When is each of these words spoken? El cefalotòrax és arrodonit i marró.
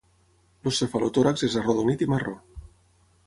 El 0.69 0.73
cefalotòrax 0.77 1.45
és 1.49 1.59
arrodonit 1.61 2.03
i 2.05 2.07
marró. 2.15 2.35